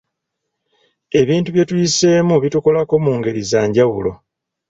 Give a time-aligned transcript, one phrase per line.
[1.19, 4.11] Ebintu bye tuyiseemu bitukolako mu ngeri za njawulo.